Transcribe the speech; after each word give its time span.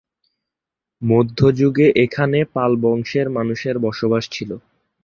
মধ্যযুগে 1.01 1.87
এখানে 2.03 2.39
পাল 2.55 2.71
বংশের 2.83 3.27
মানুষের 3.29 3.75
বসবাস 3.79 4.23
ছিলো। 4.31 4.55